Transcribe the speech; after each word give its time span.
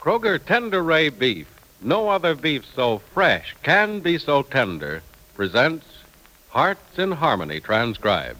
Kroger 0.00 0.38
Tenderay 0.38 1.10
Beef, 1.10 1.48
no 1.80 2.08
other 2.08 2.36
beef 2.36 2.64
so 2.72 2.98
fresh 2.98 3.56
can 3.64 3.98
be 3.98 4.16
so 4.16 4.42
tender, 4.42 5.02
presents 5.34 5.86
Hearts 6.50 6.98
in 6.98 7.10
Harmony 7.10 7.58
transcribed. 7.58 8.38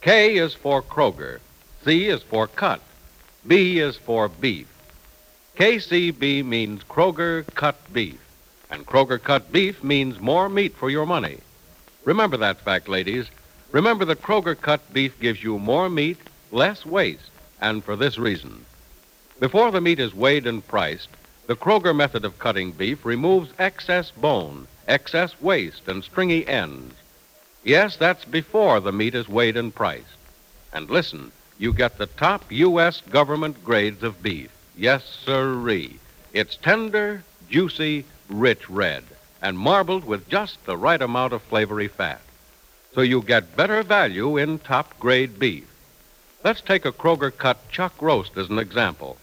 K 0.00 0.36
is 0.36 0.52
for 0.52 0.82
Kroger, 0.82 1.38
C 1.84 2.08
is 2.08 2.24
for 2.24 2.48
cut, 2.48 2.80
B 3.46 3.78
is 3.78 3.96
for 3.96 4.28
beef. 4.28 4.66
KCB 5.56 6.44
means 6.44 6.82
Kroger 6.84 7.46
cut 7.54 7.76
beef, 7.92 8.20
and 8.68 8.84
Kroger 8.84 9.22
cut 9.22 9.52
beef 9.52 9.84
means 9.84 10.18
more 10.18 10.48
meat 10.48 10.74
for 10.74 10.90
your 10.90 11.06
money. 11.06 11.38
Remember 12.04 12.36
that 12.38 12.60
fact, 12.60 12.88
ladies. 12.88 13.26
Remember 13.70 14.04
that 14.06 14.22
Kroger 14.22 14.60
cut 14.60 14.92
beef 14.92 15.18
gives 15.20 15.42
you 15.44 15.60
more 15.60 15.88
meat, 15.88 16.18
less 16.50 16.84
waste, 16.84 17.30
and 17.60 17.84
for 17.84 17.94
this 17.94 18.18
reason. 18.18 18.64
Before 19.42 19.72
the 19.72 19.80
meat 19.80 19.98
is 19.98 20.14
weighed 20.14 20.46
and 20.46 20.64
priced, 20.64 21.08
the 21.48 21.56
Kroger 21.56 21.92
method 21.96 22.24
of 22.24 22.38
cutting 22.38 22.70
beef 22.70 23.04
removes 23.04 23.50
excess 23.58 24.12
bone, 24.12 24.68
excess 24.86 25.34
waste, 25.40 25.88
and 25.88 26.04
stringy 26.04 26.46
ends. 26.46 26.94
Yes, 27.64 27.96
that's 27.96 28.24
before 28.24 28.78
the 28.78 28.92
meat 28.92 29.16
is 29.16 29.28
weighed 29.28 29.56
and 29.56 29.74
priced. 29.74 30.16
And 30.72 30.88
listen, 30.88 31.32
you 31.58 31.72
get 31.72 31.98
the 31.98 32.06
top 32.06 32.44
U.S. 32.52 33.02
government 33.10 33.64
grades 33.64 34.04
of 34.04 34.22
beef. 34.22 34.48
Yes, 34.76 35.02
sirree. 35.24 35.98
It's 36.32 36.54
tender, 36.54 37.24
juicy, 37.50 38.04
rich 38.28 38.70
red, 38.70 39.02
and 39.42 39.58
marbled 39.58 40.04
with 40.04 40.28
just 40.28 40.64
the 40.66 40.76
right 40.76 41.02
amount 41.02 41.32
of 41.32 41.42
flavory 41.42 41.88
fat. 41.88 42.20
So 42.94 43.00
you 43.00 43.20
get 43.22 43.56
better 43.56 43.82
value 43.82 44.36
in 44.36 44.60
top 44.60 45.00
grade 45.00 45.40
beef. 45.40 45.66
Let's 46.44 46.60
take 46.60 46.84
a 46.84 46.92
Kroger 46.92 47.36
cut 47.36 47.68
chuck 47.72 48.00
roast 48.00 48.36
as 48.36 48.48
an 48.48 48.60
example. 48.60 49.16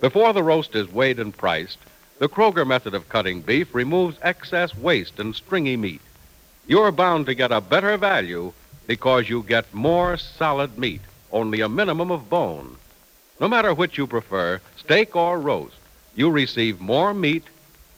Before 0.00 0.32
the 0.32 0.42
roast 0.42 0.74
is 0.74 0.90
weighed 0.90 1.18
and 1.18 1.36
priced, 1.36 1.76
the 2.18 2.28
Kroger 2.28 2.66
method 2.66 2.94
of 2.94 3.10
cutting 3.10 3.42
beef 3.42 3.74
removes 3.74 4.16
excess 4.22 4.74
waste 4.74 5.18
and 5.18 5.36
stringy 5.36 5.76
meat. 5.76 6.00
You're 6.66 6.90
bound 6.90 7.26
to 7.26 7.34
get 7.34 7.52
a 7.52 7.60
better 7.60 7.98
value 7.98 8.54
because 8.86 9.28
you 9.28 9.42
get 9.42 9.74
more 9.74 10.16
solid 10.16 10.78
meat, 10.78 11.02
only 11.32 11.60
a 11.60 11.68
minimum 11.68 12.10
of 12.10 12.30
bone. 12.30 12.76
No 13.38 13.46
matter 13.46 13.74
which 13.74 13.98
you 13.98 14.06
prefer, 14.06 14.62
steak 14.78 15.14
or 15.14 15.38
roast, 15.38 15.76
you 16.14 16.30
receive 16.30 16.80
more 16.80 17.12
meat, 17.12 17.44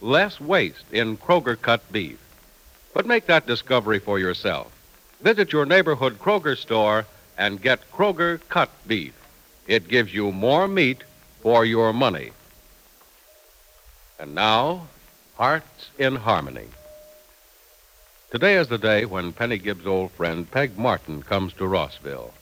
less 0.00 0.40
waste 0.40 0.84
in 0.90 1.16
Kroger 1.16 1.60
cut 1.60 1.90
beef. 1.92 2.18
But 2.94 3.06
make 3.06 3.26
that 3.26 3.46
discovery 3.46 4.00
for 4.00 4.18
yourself. 4.18 4.72
Visit 5.20 5.52
your 5.52 5.66
neighborhood 5.66 6.18
Kroger 6.18 6.58
store 6.58 7.06
and 7.38 7.62
get 7.62 7.92
Kroger 7.92 8.40
cut 8.48 8.70
beef. 8.88 9.14
It 9.68 9.86
gives 9.86 10.12
you 10.12 10.32
more 10.32 10.66
meat 10.66 11.04
for 11.42 11.64
your 11.64 11.92
money. 11.92 12.30
And 14.18 14.34
now, 14.34 14.86
Hearts 15.36 15.90
in 15.98 16.14
Harmony. 16.14 16.68
Today 18.30 18.56
is 18.56 18.68
the 18.68 18.78
day 18.78 19.04
when 19.04 19.32
Penny 19.32 19.58
Gibbs' 19.58 19.86
old 19.86 20.12
friend 20.12 20.48
Peg 20.48 20.78
Martin 20.78 21.22
comes 21.22 21.52
to 21.54 21.66
Rossville. 21.66 22.32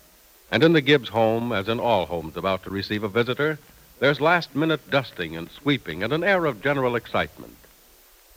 And 0.53 0.63
in 0.63 0.75
the 0.75 0.83
Gibbs 0.83 1.09
home, 1.09 1.53
as 1.53 1.69
in 1.69 1.81
all 1.81 2.07
homes 2.07 2.37
about 2.37 2.65
to 2.65 2.71
receive 2.71 3.03
a 3.03 3.09
visitor, 3.09 3.59
there's 4.01 4.21
last 4.21 4.55
minute 4.55 4.91
dusting 4.91 5.35
and 5.35 5.51
sweeping 5.51 6.03
and 6.03 6.13
an 6.13 6.23
air 6.23 6.45
of 6.45 6.63
general 6.63 6.95
excitement. 6.95 7.57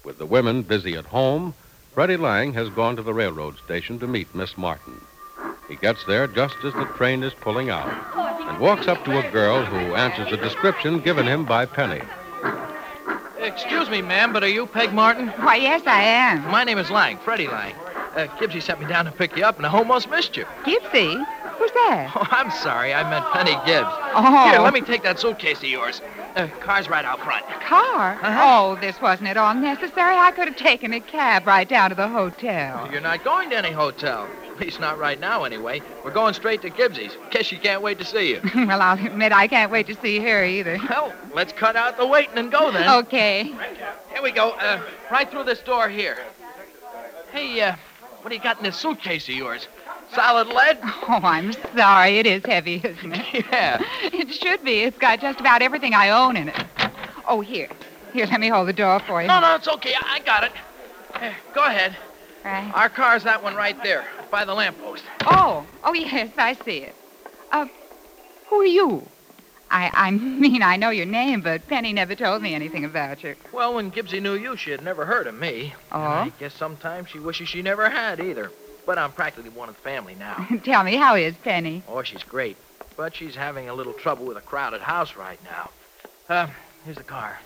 With 0.05 0.17
the 0.17 0.25
women 0.25 0.61
busy 0.61 0.95
at 0.95 1.05
home, 1.05 1.53
Freddie 1.93 2.17
Lang 2.17 2.53
has 2.53 2.69
gone 2.69 2.95
to 2.95 3.03
the 3.03 3.13
railroad 3.13 3.57
station 3.59 3.99
to 3.99 4.07
meet 4.07 4.33
Miss 4.33 4.57
Martin. 4.57 4.99
He 5.67 5.75
gets 5.75 6.05
there 6.05 6.27
just 6.27 6.55
as 6.63 6.73
the 6.73 6.85
train 6.95 7.23
is 7.23 7.33
pulling 7.33 7.69
out 7.69 8.22
and 8.53 8.61
walks 8.61 8.87
up 8.87 9.03
to 9.05 9.17
a 9.17 9.31
girl 9.31 9.65
who 9.65 9.95
answers 9.95 10.29
the 10.29 10.37
description 10.37 10.99
given 10.99 11.25
him 11.25 11.45
by 11.45 11.65
Penny. 11.65 12.01
Excuse 13.39 13.89
me, 13.89 14.01
ma'am, 14.01 14.31
but 14.31 14.43
are 14.43 14.49
you 14.49 14.67
Peg 14.67 14.93
Martin? 14.93 15.27
Why, 15.29 15.55
yes, 15.57 15.81
I 15.85 16.01
am. 16.01 16.49
My 16.49 16.63
name 16.63 16.77
is 16.77 16.89
Lang, 16.89 17.17
Freddie 17.17 17.47
Lang. 17.47 17.73
Uh, 18.15 18.27
Gibbsy 18.37 18.61
sent 18.61 18.79
me 18.79 18.85
down 18.85 19.05
to 19.05 19.11
pick 19.11 19.35
you 19.35 19.43
up, 19.43 19.57
and 19.57 19.65
I 19.65 19.71
almost 19.73 20.09
missed 20.09 20.37
you. 20.37 20.45
Gibbsy? 20.63 21.25
Who's 21.57 21.71
that? 21.71 22.11
Oh, 22.15 22.27
I'm 22.31 22.51
sorry. 22.51 22.93
I 22.93 23.09
meant 23.09 23.25
Penny 23.33 23.55
Gibbs. 23.65 23.89
Oh. 24.15 24.49
Here, 24.49 24.59
let 24.59 24.73
me 24.73 24.81
take 24.81 25.03
that 25.03 25.19
suitcase 25.19 25.57
of 25.57 25.63
yours. 25.65 26.01
Uh, 26.35 26.47
car's 26.61 26.89
right 26.89 27.05
out 27.05 27.19
front. 27.19 27.45
A 27.45 27.59
car? 27.59 28.13
Uh-huh. 28.21 28.41
Oh, 28.43 28.75
this 28.81 28.99
wasn't 28.99 29.29
at 29.29 29.37
all 29.37 29.53
necessary. 29.53 30.15
I 30.15 30.31
could 30.31 30.47
have 30.47 30.57
taken 30.57 30.93
a 30.93 30.99
cab 30.99 31.45
right 31.45 31.67
down 31.67 31.91
to 31.91 31.95
the 31.95 32.07
hotel. 32.07 32.89
You're 32.91 33.01
not 33.01 33.23
going 33.23 33.51
to 33.51 33.57
any 33.57 33.71
hotel. 33.71 34.27
At 34.49 34.59
least 34.59 34.79
not 34.79 34.97
right 34.97 35.19
now, 35.19 35.43
anyway. 35.43 35.81
We're 36.03 36.11
going 36.11 36.33
straight 36.33 36.61
to 36.63 36.69
Gibbsy's. 36.69 37.17
Guess 37.31 37.45
she 37.45 37.57
can't 37.57 37.81
wait 37.81 37.99
to 37.99 38.05
see 38.05 38.29
you. 38.29 38.41
well, 38.55 38.81
I'll 38.81 39.03
admit 39.03 39.31
I 39.31 39.47
can't 39.47 39.71
wait 39.71 39.87
to 39.87 39.95
see 39.95 40.19
her 40.19 40.43
either. 40.43 40.79
Well, 40.89 41.13
let's 41.33 41.53
cut 41.53 41.75
out 41.75 41.97
the 41.97 42.07
waiting 42.07 42.37
and 42.37 42.51
go 42.51 42.71
then. 42.71 42.89
Okay. 43.05 43.43
Here 44.11 44.21
we 44.21 44.31
go. 44.31 44.51
Uh, 44.51 44.81
right 45.11 45.29
through 45.29 45.43
this 45.45 45.59
door 45.59 45.89
here. 45.89 46.17
Hey, 47.31 47.61
uh, 47.61 47.75
what 48.21 48.29
do 48.29 48.35
you 48.35 48.41
got 48.41 48.57
in 48.57 48.63
this 48.63 48.77
suitcase 48.77 49.27
of 49.27 49.35
yours? 49.35 49.67
Solid 50.15 50.47
lead? 50.47 50.79
Oh, 50.83 51.19
I'm 51.23 51.53
sorry. 51.75 52.19
It 52.19 52.27
is 52.27 52.45
heavy, 52.45 52.81
isn't 52.83 53.13
it? 53.13 53.45
Yeah. 53.51 53.81
It 54.03 54.33
should 54.33 54.63
be. 54.63 54.81
It's 54.81 54.97
got 54.97 55.19
just 55.19 55.39
about 55.39 55.61
everything 55.61 55.93
I 55.93 56.09
own 56.09 56.37
in 56.37 56.49
it. 56.49 56.63
Oh, 57.27 57.41
here. 57.41 57.69
Here, 58.13 58.25
let 58.25 58.39
me 58.39 58.47
hold 58.47 58.67
the 58.67 58.73
door 58.73 58.99
for 58.99 59.21
you. 59.21 59.27
No, 59.27 59.39
no, 59.39 59.55
it's 59.55 59.67
okay. 59.67 59.93
I, 60.01 60.19
got 60.19 60.43
it. 60.43 60.51
Uh, 61.15 61.31
go 61.53 61.63
ahead. 61.63 61.95
Right. 62.45 62.71
Our 62.75 62.89
car's 62.89 63.23
that 63.23 63.41
one 63.41 63.55
right 63.55 63.81
there, 63.83 64.05
by 64.29 64.45
the 64.45 64.53
lamppost. 64.53 65.03
Oh, 65.21 65.65
oh, 65.83 65.93
yes, 65.93 66.31
I 66.37 66.53
see 66.65 66.79
it. 66.79 66.95
Uh, 67.51 67.67
who 68.49 68.61
are 68.61 68.65
you? 68.65 69.07
I, 69.71 69.89
I 69.93 70.11
mean, 70.11 70.61
I 70.61 70.75
know 70.77 70.89
your 70.91 71.07
name, 71.07 71.41
but 71.41 71.67
Penny 71.67 71.93
never 71.93 72.13
told 72.13 72.41
me 72.43 72.53
anything 72.53 72.85
about 72.85 73.23
you. 73.23 73.35
Well, 73.51 73.73
when 73.73 73.91
Gibbsy 73.91 74.21
knew 74.21 74.35
you, 74.35 74.55
she 74.55 74.69
had 74.69 74.83
never 74.83 75.05
heard 75.05 75.25
of 75.25 75.33
me. 75.33 75.73
Oh? 75.91 75.97
And 75.97 76.05
I 76.05 76.31
guess 76.39 76.53
sometimes 76.53 77.09
she 77.09 77.19
wishes 77.19 77.49
she 77.49 77.61
never 77.63 77.89
had 77.89 78.19
either. 78.19 78.51
But 78.85 78.97
I'm 78.97 79.11
practically 79.11 79.49
one 79.49 79.69
of 79.69 79.75
the 79.75 79.81
family 79.81 80.15
now. 80.15 80.47
Tell 80.63 80.83
me, 80.83 80.95
how 80.95 81.15
is 81.15 81.35
Penny? 81.43 81.83
oh, 81.87 82.03
she's 82.03 82.23
great. 82.23 82.57
But 82.97 83.15
she's 83.15 83.35
having 83.35 83.69
a 83.69 83.73
little 83.73 83.93
trouble 83.93 84.25
with 84.25 84.37
a 84.37 84.41
crowded 84.41 84.81
house 84.81 85.15
right 85.15 85.39
now. 85.43 85.69
Uh, 86.29 86.47
here's 86.85 86.97
the 86.97 87.03
car. 87.03 87.39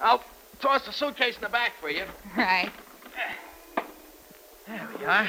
I'll 0.00 0.22
toss 0.60 0.84
the 0.86 0.92
suitcase 0.92 1.36
in 1.36 1.42
the 1.42 1.48
back 1.48 1.72
for 1.80 1.90
you. 1.90 2.04
Right. 2.36 2.70
There 4.66 4.88
we 4.98 5.04
are. 5.06 5.28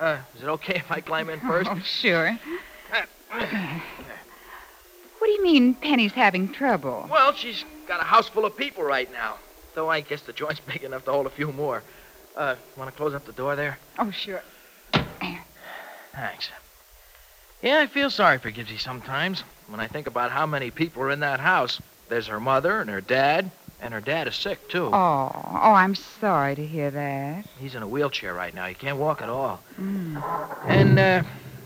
Uh, 0.00 0.18
is 0.36 0.42
it 0.42 0.48
okay 0.48 0.76
if 0.76 0.90
I 0.90 1.00
climb 1.00 1.28
in 1.30 1.40
first? 1.46 1.68
Oh, 1.70 1.78
sure. 1.80 2.38
What 5.18 5.26
do 5.26 5.30
you 5.32 5.42
mean 5.42 5.74
Penny's 5.74 6.12
having 6.12 6.52
trouble? 6.52 7.06
Well, 7.10 7.32
she's 7.34 7.64
got 7.86 8.00
a 8.00 8.04
house 8.04 8.28
full 8.28 8.44
of 8.44 8.56
people 8.56 8.82
right 8.82 9.10
now. 9.12 9.36
Though 9.74 9.88
I 9.90 10.00
guess 10.00 10.22
the 10.22 10.32
joint's 10.32 10.60
big 10.66 10.82
enough 10.84 11.04
to 11.04 11.12
hold 11.12 11.26
a 11.26 11.30
few 11.30 11.52
more. 11.52 11.82
Uh, 12.38 12.54
want 12.76 12.88
to 12.88 12.96
close 12.96 13.14
up 13.14 13.26
the 13.26 13.32
door 13.32 13.56
there? 13.56 13.76
Oh, 13.98 14.12
sure. 14.12 14.40
Thanks. 16.14 16.50
Yeah, 17.62 17.80
I 17.80 17.88
feel 17.88 18.10
sorry 18.10 18.38
for 18.38 18.52
Gibbsy 18.52 18.78
sometimes. 18.78 19.42
When 19.66 19.80
I 19.80 19.88
think 19.88 20.06
about 20.06 20.30
how 20.30 20.46
many 20.46 20.70
people 20.70 21.02
are 21.02 21.10
in 21.10 21.18
that 21.20 21.40
house, 21.40 21.80
there's 22.08 22.28
her 22.28 22.38
mother 22.38 22.80
and 22.80 22.88
her 22.90 23.00
dad, 23.00 23.50
And 23.80 23.92
her 23.92 24.00
dad 24.00 24.28
is 24.28 24.36
sick, 24.36 24.68
too. 24.68 24.86
Oh, 24.86 25.32
oh, 25.34 25.72
I'm 25.72 25.96
sorry 25.96 26.54
to 26.54 26.64
hear 26.64 26.92
that. 26.92 27.44
He's 27.58 27.74
in 27.74 27.82
a 27.82 27.88
wheelchair 27.88 28.34
right 28.34 28.54
now. 28.54 28.66
He 28.66 28.74
can't 28.74 28.98
walk 28.98 29.20
at 29.20 29.28
all. 29.28 29.60
Mm. 29.80 30.22
And 30.66 30.98
uh, 30.98 31.22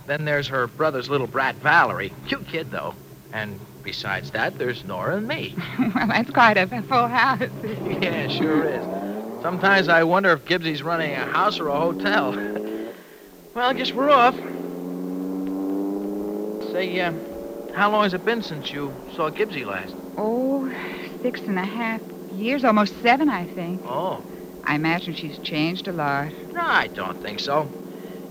then 0.06 0.24
there's 0.24 0.48
her 0.48 0.66
brother's 0.66 1.10
little 1.10 1.26
brat, 1.26 1.56
Valerie. 1.56 2.14
Cute 2.28 2.46
kid, 2.48 2.70
though. 2.70 2.94
And 3.32 3.60
besides 3.82 4.30
that, 4.30 4.58
there's 4.58 4.84
Nora 4.84 5.16
and 5.16 5.28
me. 5.28 5.54
well, 5.78 6.06
that's 6.06 6.30
quite 6.30 6.56
a 6.56 6.66
full 6.66 7.08
house. 7.08 7.42
yeah, 8.00 8.28
sure 8.28 8.64
is. 8.64 9.01
Sometimes 9.42 9.88
I 9.88 10.04
wonder 10.04 10.30
if 10.30 10.44
Gibbsy's 10.44 10.84
running 10.84 11.12
a 11.14 11.26
house 11.26 11.58
or 11.58 11.66
a 11.66 11.76
hotel. 11.76 12.30
well, 13.54 13.70
I 13.70 13.72
guess 13.72 13.92
we're 13.92 14.08
off. 14.08 14.36
Say, 16.72 17.00
uh, 17.00 17.12
how 17.72 17.90
long 17.90 18.04
has 18.04 18.14
it 18.14 18.24
been 18.24 18.40
since 18.40 18.72
you 18.72 18.94
saw 19.16 19.30
Gibbsy 19.30 19.66
last? 19.66 19.96
Oh, 20.16 20.72
six 21.22 21.40
and 21.48 21.58
a 21.58 21.64
half 21.64 22.00
years, 22.30 22.64
almost 22.64 22.94
seven, 23.02 23.28
I 23.28 23.46
think. 23.46 23.80
Oh. 23.84 24.22
I 24.62 24.76
imagine 24.76 25.14
she's 25.14 25.38
changed 25.38 25.88
a 25.88 25.92
lot. 25.92 26.32
No, 26.54 26.60
I 26.62 26.86
don't 26.86 27.20
think 27.20 27.40
so. 27.40 27.68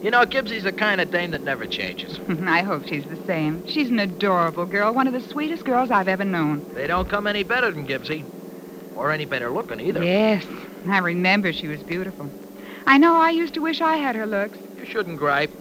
You 0.02 0.12
know, 0.12 0.26
Gibbsy's 0.26 0.64
the 0.64 0.72
kind 0.72 1.02
of 1.02 1.12
dame 1.12 1.32
that 1.32 1.44
never 1.44 1.68
changes. 1.68 2.20
I 2.48 2.62
hope 2.62 2.86
she's 2.86 3.06
the 3.08 3.20
same. 3.28 3.64
She's 3.68 3.90
an 3.90 4.00
adorable 4.00 4.66
girl, 4.66 4.94
one 4.94 5.08
of 5.08 5.14
the 5.14 5.22
sweetest 5.22 5.66
girls 5.66 5.92
I've 5.92 6.08
ever 6.08 6.24
known. 6.24 6.64
They 6.74 6.88
don't 6.88 7.10
come 7.10 7.28
any 7.28 7.44
better 7.44 7.70
than 7.70 7.86
Gibbsy. 7.86 8.26
Or 8.96 9.12
any 9.12 9.26
better 9.26 9.50
looking 9.52 9.80
either. 9.80 10.04
Yes, 10.04 10.46
I 10.86 10.98
remember 11.00 11.54
she 11.54 11.68
was 11.68 11.84
beautiful. 11.84 12.32
I 12.86 12.98
know 12.98 13.16
I 13.16 13.30
used 13.30 13.54
to 13.56 13.62
wish 13.62 13.82
I 13.82 13.98
had 13.98 14.16
her 14.16 14.26
looks. 14.26 14.60
You 14.78 14.86
shouldn't 14.86 15.18
gripe. 15.18 15.52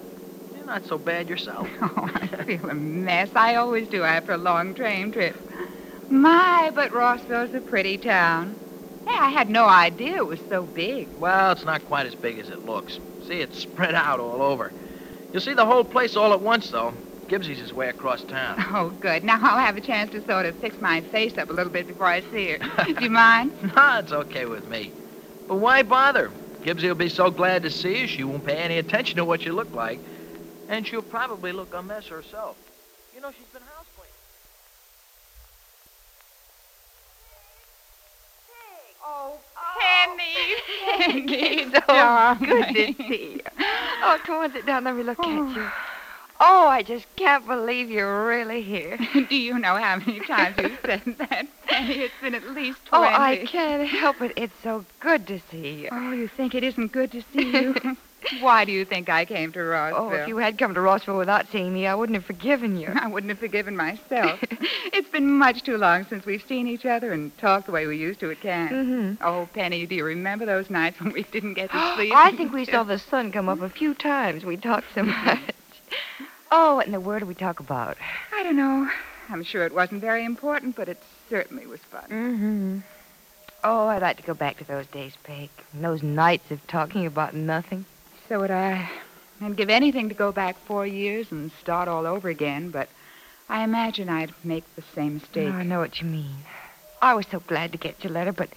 You're 0.54 0.64
not 0.64 0.84
so 0.86 0.98
bad 0.98 1.28
yourself. 1.28 1.68
Oh, 1.82 2.10
I 2.14 2.44
feel 2.44 2.68
a 2.70 2.74
mess. 2.74 3.30
I 3.34 3.56
always 3.56 3.88
do 3.88 4.02
after 4.02 4.32
a 4.32 4.38
long 4.38 4.74
train 4.74 5.12
trip. 5.12 5.36
My, 6.08 6.70
but 6.74 6.92
Rossville's 6.92 7.54
a 7.54 7.60
pretty 7.60 7.98
town. 7.98 8.56
Hey, 9.06 9.16
I 9.20 9.28
had 9.30 9.48
no 9.48 9.66
idea 9.66 10.16
it 10.16 10.26
was 10.26 10.40
so 10.48 10.66
big. 10.66 11.08
Well, 11.18 11.52
it's 11.52 11.64
not 11.64 11.84
quite 11.84 12.06
as 12.06 12.14
big 12.14 12.38
as 12.38 12.50
it 12.50 12.64
looks. 12.64 12.98
See, 13.26 13.40
it's 13.40 13.58
spread 13.58 13.94
out 13.94 14.20
all 14.20 14.42
over. 14.42 14.72
You'll 15.32 15.40
see 15.40 15.54
the 15.54 15.66
whole 15.66 15.84
place 15.84 16.16
all 16.16 16.32
at 16.32 16.40
once, 16.40 16.70
though. 16.70 16.94
Gibbsy's 17.28 17.60
is 17.60 17.72
way 17.72 17.88
across 17.88 18.24
town. 18.24 18.58
Oh, 18.74 18.90
good. 19.00 19.22
Now 19.24 19.38
I'll 19.40 19.58
have 19.58 19.76
a 19.76 19.80
chance 19.80 20.10
to 20.12 20.22
sort 20.22 20.46
of 20.46 20.56
fix 20.56 20.80
my 20.80 21.00
face 21.12 21.38
up 21.38 21.50
a 21.50 21.52
little 21.52 21.72
bit 21.72 21.86
before 21.86 22.06
I 22.06 22.22
see 22.22 22.50
her. 22.50 22.58
Do 22.86 23.04
you 23.04 23.10
mind? 23.10 23.52
no, 23.62 23.98
it's 23.98 24.12
okay 24.12 24.46
with 24.46 24.66
me. 24.66 24.92
But 25.50 25.56
why 25.56 25.82
bother? 25.82 26.30
Gibbsy 26.64 26.86
will 26.86 26.94
be 26.94 27.08
so 27.08 27.28
glad 27.28 27.64
to 27.64 27.72
see 27.72 28.02
you, 28.02 28.06
she 28.06 28.22
won't 28.22 28.44
pay 28.44 28.58
any 28.58 28.78
attention 28.78 29.16
to 29.16 29.24
what 29.24 29.44
you 29.44 29.52
look 29.52 29.74
like. 29.74 29.98
And 30.68 30.86
she'll 30.86 31.02
probably 31.02 31.50
look 31.50 31.74
a 31.74 31.82
mess 31.82 32.06
herself. 32.06 32.56
You 33.12 33.20
know, 33.20 33.32
she's 33.32 33.48
been 33.52 33.60
house 33.62 33.84
cleaning. 33.96 34.14
Oh, 39.04 39.40
Penny, 39.80 41.26
Penny, 41.26 41.72
so 41.72 41.80
darling. 41.88 42.48
good 42.48 42.68
to 42.68 43.08
see 43.08 43.32
you. 43.32 43.40
Oh, 44.02 44.20
come 44.24 44.36
on, 44.36 44.52
sit 44.52 44.64
down. 44.66 44.84
Let 44.84 44.94
me 44.94 45.02
look 45.02 45.18
at 45.18 45.26
oh. 45.26 45.52
you. 45.52 45.68
Oh, 46.42 46.66
I 46.68 46.82
just 46.82 47.04
can't 47.16 47.46
believe 47.46 47.90
you're 47.90 48.26
really 48.26 48.62
here. 48.62 48.96
Do 49.28 49.36
you 49.36 49.58
know 49.58 49.76
how 49.76 49.96
many 49.96 50.20
times 50.20 50.56
you've 50.58 50.78
said 50.84 51.02
that, 51.18 51.46
Penny? 51.66 51.94
It's 52.00 52.14
been 52.22 52.34
at 52.34 52.46
least 52.54 52.78
20. 52.86 53.04
Oh, 53.04 53.06
I 53.06 53.44
can't 53.46 53.86
help 53.86 54.22
it. 54.22 54.32
It's 54.36 54.54
so 54.62 54.86
good 55.00 55.26
to 55.26 55.38
see 55.50 55.82
you. 55.82 55.88
Oh, 55.92 56.12
you 56.12 56.28
think 56.28 56.54
it 56.54 56.64
isn't 56.64 56.92
good 56.92 57.12
to 57.12 57.22
see 57.34 57.50
you? 57.50 57.74
Why 58.40 58.64
do 58.64 58.72
you 58.72 58.84
think 58.86 59.08
I 59.10 59.24
came 59.26 59.52
to 59.52 59.60
Rossville? 59.60 60.02
Oh, 60.02 60.10
if 60.12 60.28
you 60.28 60.36
had 60.38 60.58
come 60.58 60.74
to 60.74 60.80
Rossville 60.80 61.16
without 61.18 61.48
seeing 61.48 61.72
me, 61.74 61.86
I 61.86 61.94
wouldn't 61.94 62.16
have 62.16 62.24
forgiven 62.24 62.78
you. 62.78 62.88
I 62.88 63.06
wouldn't 63.06 63.30
have 63.30 63.38
forgiven 63.38 63.76
myself. 63.76 64.38
it's 64.92 65.08
been 65.10 65.30
much 65.30 65.62
too 65.62 65.76
long 65.78 66.04
since 66.06 66.24
we've 66.26 66.44
seen 66.46 66.66
each 66.68 66.84
other 66.86 67.12
and 67.12 67.36
talked 67.38 67.66
the 67.66 67.72
way 67.72 67.86
we 67.86 67.96
used 67.96 68.20
to 68.20 68.30
at 68.30 68.40
camp. 68.40 68.72
Mm-hmm. 68.72 69.24
Oh, 69.26 69.48
Penny, 69.54 69.86
do 69.86 69.94
you 69.94 70.04
remember 70.04 70.44
those 70.46 70.68
nights 70.70 71.00
when 71.00 71.12
we 71.12 71.22
didn't 71.24 71.54
get 71.54 71.70
to 71.70 71.92
sleep? 71.96 72.12
I 72.14 72.32
think 72.32 72.52
we 72.52 72.64
saw 72.66 72.82
the 72.84 72.98
sun 72.98 73.32
come 73.32 73.48
up 73.48 73.60
a 73.62 73.70
few 73.70 73.94
times. 73.94 74.44
We 74.44 74.56
talked 74.58 74.86
so 74.94 75.02
much. 75.02 75.38
Oh, 76.50 76.76
what 76.76 76.86
in 76.86 76.92
the 76.92 77.00
world 77.00 77.20
did 77.20 77.28
we 77.28 77.34
talk 77.34 77.60
about? 77.60 77.96
I 78.32 78.42
don't 78.42 78.56
know. 78.56 78.88
I'm 79.28 79.44
sure 79.44 79.64
it 79.64 79.74
wasn't 79.74 80.00
very 80.00 80.24
important, 80.24 80.74
but 80.74 80.88
it 80.88 80.98
certainly 81.28 81.66
was 81.66 81.80
fun. 81.80 82.08
Mm-hmm. 82.08 82.78
Oh, 83.62 83.86
I'd 83.86 84.02
like 84.02 84.16
to 84.16 84.22
go 84.22 84.34
back 84.34 84.58
to 84.58 84.64
those 84.64 84.86
days, 84.86 85.12
Peg. 85.22 85.50
And 85.72 85.84
those 85.84 86.02
nights 86.02 86.50
of 86.50 86.66
talking 86.66 87.06
about 87.06 87.34
nothing. 87.34 87.84
So 88.28 88.40
would 88.40 88.50
I. 88.50 88.90
I'd 89.40 89.56
give 89.56 89.70
anything 89.70 90.08
to 90.08 90.14
go 90.14 90.32
back 90.32 90.56
four 90.66 90.86
years 90.86 91.30
and 91.30 91.52
start 91.60 91.86
all 91.88 92.06
over 92.06 92.28
again, 92.28 92.70
but 92.70 92.88
I 93.48 93.62
imagine 93.62 94.08
I'd 94.08 94.32
make 94.44 94.64
the 94.76 94.82
same 94.94 95.14
mistake. 95.14 95.52
Oh, 95.52 95.56
I 95.56 95.62
know 95.62 95.78
what 95.78 96.00
you 96.00 96.06
mean. 96.06 96.36
I 97.00 97.14
was 97.14 97.26
so 97.30 97.40
glad 97.40 97.72
to 97.72 97.78
get 97.78 98.02
your 98.02 98.12
letter, 98.12 98.32
but 98.32 98.50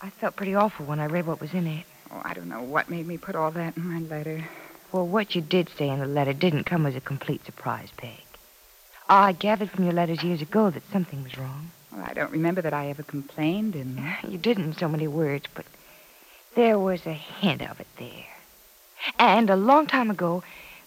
I 0.00 0.10
felt 0.10 0.36
pretty 0.36 0.54
awful 0.54 0.86
when 0.86 1.00
I 1.00 1.06
read 1.06 1.26
what 1.26 1.40
was 1.40 1.52
in 1.52 1.66
it. 1.66 1.84
Oh, 2.10 2.22
I 2.24 2.34
don't 2.34 2.48
know 2.48 2.62
what 2.62 2.90
made 2.90 3.06
me 3.06 3.18
put 3.18 3.36
all 3.36 3.50
that 3.52 3.76
in 3.76 3.86
my 3.86 4.00
letter. 4.00 4.48
Well, 4.92 5.06
what 5.06 5.34
you 5.34 5.40
did 5.40 5.68
say 5.76 5.88
in 5.88 6.00
the 6.00 6.06
letter 6.06 6.32
didn't 6.32 6.64
come 6.64 6.84
as 6.84 6.96
a 6.96 7.00
complete 7.00 7.44
surprise, 7.46 7.90
Peg. 7.96 8.22
I 9.08 9.32
gathered 9.32 9.70
from 9.70 9.84
your 9.84 9.92
letters 9.92 10.22
years 10.22 10.42
ago 10.42 10.70
that 10.70 10.90
something 10.90 11.22
was 11.22 11.38
wrong. 11.38 11.70
Well, 11.92 12.04
I 12.08 12.12
don't 12.12 12.32
remember 12.32 12.60
that 12.62 12.74
I 12.74 12.88
ever 12.88 13.02
complained, 13.02 13.74
and 13.74 14.00
You 14.28 14.38
didn't 14.38 14.64
in 14.64 14.76
so 14.76 14.88
many 14.88 15.08
words, 15.08 15.46
but 15.54 15.66
there 16.54 16.78
was 16.78 17.06
a 17.06 17.12
hint 17.12 17.62
of 17.62 17.80
it 17.80 17.86
there. 17.98 18.26
And 19.18 19.48
a 19.50 19.56
long 19.56 19.86
time 19.86 20.10
ago, 20.10 20.42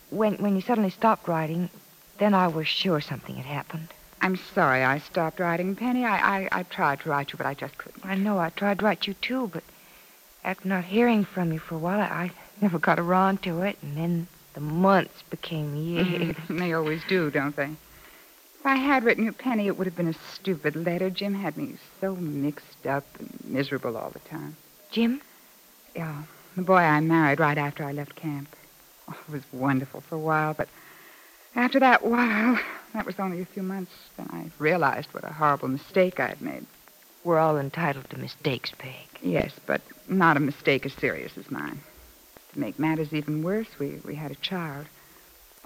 when 0.10 0.36
when 0.36 0.56
you 0.56 0.62
suddenly 0.62 0.90
stopped 0.90 1.28
writing, 1.28 1.70
then 2.18 2.34
I 2.34 2.48
was 2.48 2.68
sure 2.68 3.02
something 3.02 3.36
had 3.36 3.46
happened. 3.46 3.90
I'm 4.22 4.38
sorry 4.38 4.84
I 4.84 5.00
stopped 5.00 5.40
writing, 5.40 5.76
Penny. 5.76 6.06
I, 6.06 6.38
I, 6.38 6.50
I 6.52 6.64
tried 6.64 7.02
to 7.02 7.10
write 7.10 7.34
you, 7.34 7.38
but 7.38 7.46
I 7.46 7.54
just 7.54 7.78
couldn't. 7.78 8.06
I 8.06 8.16
know 8.16 8.40
I 8.40 8.50
tried 8.52 8.80
to 8.80 8.86
write 8.86 9.08
you 9.08 9.16
too, 9.16 9.50
but 9.52 9.64
after 10.44 10.68
not 10.68 10.84
hearing 10.84 11.26
from 11.26 11.54
you 11.54 11.60
for 11.60 11.76
a 11.76 11.80
while, 11.80 12.00
I, 12.00 12.06
I 12.06 12.32
never 12.62 12.80
got 12.80 13.00
around 13.00 13.44
to 13.44 13.62
it, 13.62 13.78
and 13.82 13.98
then 13.98 14.28
the 14.54 14.60
months 14.60 15.24
became 15.30 15.76
years. 15.76 16.36
Mm, 16.36 16.36
they 16.60 16.74
always 16.74 17.02
do, 17.08 17.32
don't 17.32 17.56
they? 17.56 17.70
If 18.60 18.66
I 18.66 18.76
had 18.76 19.04
written 19.04 19.26
you, 19.26 19.32
Penny, 19.34 19.68
it 19.68 19.78
would 19.78 19.88
have 19.88 19.96
been 19.96 20.08
a 20.08 20.34
stupid 20.34 20.76
letter. 20.76 21.10
Jim 21.10 21.34
had 21.34 21.58
me 21.58 21.76
so 22.00 22.16
mixed 22.16 22.86
up 22.86 23.06
and 23.20 23.38
miserable 23.44 23.98
all 23.98 24.12
the 24.12 24.20
time. 24.20 24.56
Jim? 24.92 25.22
Yeah, 25.96 26.24
the 26.56 26.62
boy 26.62 26.76
I 26.78 27.00
married 27.02 27.40
right 27.40 27.58
after 27.58 27.84
I 27.84 27.92
left 27.92 28.16
camp. 28.16 28.48
Oh, 29.10 29.18
it 29.28 29.32
was 29.32 29.44
wonderful 29.52 30.02
for 30.02 30.16
a 30.16 30.20
while, 30.20 30.54
but 30.54 30.70
after 31.56 31.80
that 31.80 32.06
while, 32.06 32.60
that 32.94 33.06
was 33.06 33.20
only 33.20 33.42
a 33.42 33.46
few 33.46 33.64
months, 33.64 33.92
then 34.18 34.28
I 34.32 34.50
realized 34.60 35.14
what 35.14 35.24
a 35.24 35.34
horrible 35.34 35.68
mistake 35.68 36.20
I'd 36.20 36.42
made. 36.42 36.66
We're 37.24 37.40
all 37.40 37.58
entitled 37.58 38.10
to 38.10 38.18
mistakes, 38.20 38.72
Peg. 38.78 39.08
Yes, 39.22 39.54
but 39.66 39.82
not 40.10 40.36
a 40.36 40.42
mistake 40.42 40.86
as 40.86 40.94
serious 40.94 41.38
as 41.38 41.50
mine. 41.50 41.80
To 42.52 42.60
make 42.60 42.78
matters 42.78 43.14
even 43.14 43.44
worse, 43.44 43.68
we, 43.80 44.00
we 44.06 44.16
had 44.16 44.32
a 44.32 44.36
child. 44.36 44.86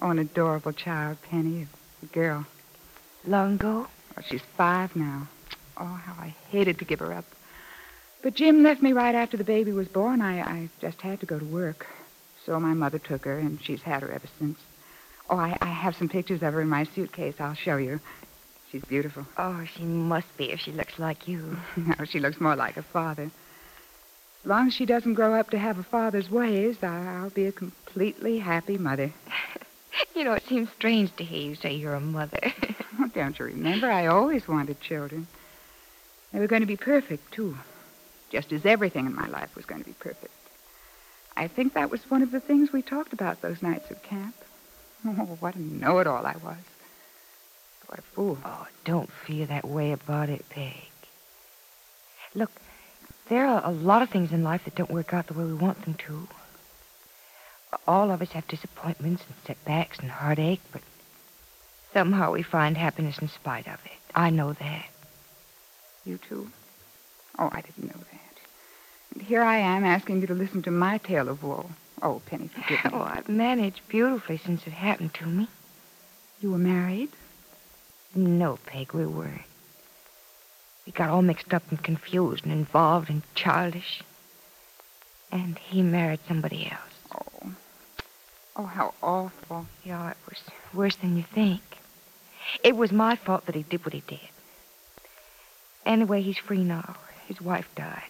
Oh, 0.02 0.12
an 0.12 0.20
adorable 0.20 0.72
child, 0.72 1.18
Penny, 1.24 1.68
a 2.04 2.06
girl. 2.08 2.46
Long 3.26 3.56
ago? 3.56 3.88
Well, 4.16 4.26
she's 4.28 4.44
five 4.56 4.96
now. 4.96 5.28
Oh, 5.78 5.86
how 5.86 6.14
I 6.22 6.36
hated 6.50 6.78
to 6.80 6.86
give 6.86 7.00
her 7.00 7.14
up. 7.14 7.26
But 8.22 8.36
Jim 8.36 8.62
left 8.62 8.82
me 8.82 8.94
right 8.94 9.16
after 9.16 9.38
the 9.38 9.44
baby 9.44 9.72
was 9.72 9.88
born. 9.88 10.22
I, 10.22 10.42
I 10.42 10.70
just 10.80 11.02
had 11.02 11.20
to 11.22 11.26
go 11.26 11.40
to 11.40 11.46
work. 11.46 11.88
So 12.46 12.60
my 12.60 12.74
mother 12.74 13.00
took 13.00 13.26
her, 13.26 13.40
and 13.40 13.62
she's 13.64 13.82
had 13.82 14.04
her 14.04 14.12
ever 14.12 14.28
since. 14.38 14.60
Oh, 15.30 15.38
I, 15.38 15.58
I 15.62 15.68
have 15.68 15.96
some 15.96 16.08
pictures 16.08 16.44
of 16.44 16.54
her 16.54 16.62
in 16.62 16.70
my 16.70 16.84
suitcase. 16.84 17.36
I'll 17.40 17.56
show 17.56 17.78
you. 17.78 18.00
She's 18.72 18.84
beautiful. 18.84 19.26
Oh, 19.38 19.64
she 19.66 19.84
must 19.84 20.36
be 20.38 20.52
if 20.52 20.60
she 20.60 20.72
looks 20.72 21.00
like 21.00 21.28
you. 21.28 21.58
No, 21.78 22.06
she 22.06 22.20
looks 22.20 22.42
more 22.42 22.56
like 22.56 22.76
her 22.76 22.82
father. 22.94 23.32
As 24.44 24.50
long 24.50 24.68
as 24.68 24.74
she 24.74 24.86
doesn't 24.86 25.14
grow 25.14 25.34
up 25.34 25.50
to 25.52 25.58
have 25.58 25.78
a 25.78 25.84
father's 25.84 26.30
ways, 26.30 26.78
I'll 26.84 27.30
be 27.30 27.46
a 27.46 27.52
completely 27.52 28.40
happy 28.40 28.78
mother. 28.78 29.14
You 30.14 30.24
know, 30.24 30.34
it 30.34 30.44
seems 30.48 30.70
strange 30.72 31.16
to 31.16 31.24
hear 31.24 31.42
you 31.42 31.56
say 31.56 31.74
you're 31.74 31.96
a 31.96 32.00
mother. 32.00 32.40
Oh, 33.00 33.08
don't 33.14 33.38
you 33.38 33.46
remember? 33.46 33.92
I 33.92 34.08
always 34.08 34.48
wanted 34.48 34.82
children. 34.82 35.28
They 36.34 36.40
were 36.40 36.48
going 36.48 36.62
to 36.62 36.68
be 36.68 36.76
perfect, 36.76 37.32
too. 37.32 37.56
Just 38.32 38.52
as 38.52 38.66
everything 38.66 39.06
in 39.06 39.14
my 39.14 39.28
life 39.28 39.56
was 39.56 39.66
going 39.66 39.82
to 39.82 39.88
be 39.88 39.94
perfect. 39.94 40.34
I 41.36 41.48
think 41.48 41.76
that 41.76 41.92
was 41.92 42.10
one 42.10 42.24
of 42.24 42.32
the 42.32 42.40
things 42.40 42.72
we 42.72 42.82
talked 42.82 43.14
about 43.14 43.44
those 43.44 43.62
nights 43.62 43.92
at 43.92 44.02
camp. 44.02 44.34
Oh, 45.06 45.38
what 45.40 45.54
a 45.56 45.62
know-it-all 45.62 46.26
I 46.26 46.36
was. 46.44 46.58
What 47.88 48.00
a 48.00 48.02
fool. 48.02 48.38
oh, 48.44 48.68
don't 48.86 49.10
feel 49.12 49.48
that 49.48 49.66
way 49.66 49.92
about 49.92 50.30
it, 50.30 50.48
Peg. 50.50 50.74
Look, 52.36 52.52
there 53.30 53.48
are 53.48 53.66
a 53.66 53.72
lot 53.72 54.02
of 54.02 54.10
things 54.10 54.32
in 54.32 54.44
life 54.44 54.66
that 54.66 54.76
don't 54.76 54.92
work 54.92 55.14
out 55.14 55.28
the 55.28 55.34
way 55.34 55.46
we 55.46 55.54
want 55.54 55.84
them 55.84 55.96
to. 56.08 56.28
All 57.88 58.12
of 58.12 58.22
us 58.22 58.32
have 58.32 58.48
disappointments 58.48 59.24
and 59.28 59.36
setbacks 59.46 60.00
and 60.00 60.12
heartache, 60.12 60.62
but 60.72 60.82
somehow 61.94 62.32
we 62.32 62.44
find 62.44 62.78
happiness 62.78 63.20
in 63.20 63.28
spite 63.30 63.68
of 63.68 63.80
it. 63.86 63.92
I 64.16 64.30
know 64.30 64.54
that. 64.54 64.86
You 66.06 66.18
too? 66.18 66.50
Oh, 67.40 67.50
I 67.52 67.62
didn't 67.62 67.88
know 67.88 68.02
that. 68.12 68.40
And 69.14 69.22
here 69.24 69.42
I 69.44 69.58
am 69.58 69.84
asking 69.84 70.22
you 70.22 70.28
to 70.28 70.34
listen 70.34 70.62
to 70.64 70.72
my 70.72 70.98
tale 70.98 71.30
of 71.30 71.44
woe. 71.44 71.70
Oh, 72.02 72.22
Penny, 72.26 72.48
forgive 72.50 72.86
me. 72.86 72.92
Oh, 72.94 73.02
I've 73.02 73.30
managed 73.30 73.82
beautifully 73.88 74.38
since 74.38 74.66
it 74.68 74.74
happened 74.74 75.14
to 75.16 75.26
me. 75.26 75.48
You 76.42 76.52
were 76.52 76.58
married? 76.58 77.10
No, 78.18 78.58
Peg, 78.66 78.94
we 78.94 79.06
weren't. 79.06 79.44
We 80.88 80.92
got 80.92 81.12
all 81.12 81.22
mixed 81.22 81.54
up 81.54 81.62
and 81.70 81.84
confused 81.84 82.46
and 82.46 82.52
involved 82.52 83.12
and 83.12 83.22
childish. 83.36 84.02
And 85.32 85.60
he 85.60 85.84
married 85.84 86.22
somebody 86.28 86.66
else. 86.66 87.16
Oh. 87.16 87.52
Oh, 88.56 88.66
how 88.66 88.96
awful. 89.04 89.68
Yeah, 89.84 90.10
it 90.10 90.18
was 90.28 90.40
worse 90.74 90.96
than 90.96 91.16
you 91.16 91.22
think. 91.32 91.62
It 92.64 92.76
was 92.76 92.92
my 92.92 93.18
fault 93.18 93.46
that 93.46 93.54
he 93.54 93.62
did 93.62 93.86
what 93.86 93.94
he 93.94 94.02
did. 94.08 94.20
Anyway, 95.86 96.24
he's 96.24 96.40
free 96.40 96.64
now. 96.64 96.96
His 97.28 97.40
wife 97.40 97.70
died. 97.76 98.10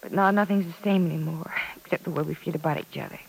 But 0.00 0.10
now 0.10 0.32
nothing's 0.32 0.66
the 0.66 0.82
same 0.82 1.06
anymore, 1.06 1.54
except 1.76 2.02
the 2.02 2.10
way 2.10 2.24
we 2.24 2.34
feel 2.34 2.56
about 2.56 2.80
each 2.80 2.98
other. 2.98 3.20